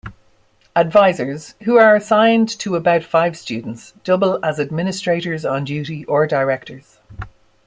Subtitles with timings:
[0.75, 6.97] Advisors, who are assigned to about five students, double as administrators-on-duty or directors.